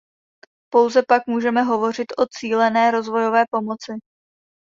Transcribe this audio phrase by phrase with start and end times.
[0.71, 3.91] Pouze pak můžeme hovořit o cílené rozvojové pomoci.